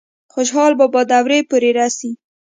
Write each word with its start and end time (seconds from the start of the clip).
خوشحال 0.33 0.71
بابا 0.79 1.01
دور 1.11 1.31
پورې 1.49 1.69
رسي۔ 1.79 2.11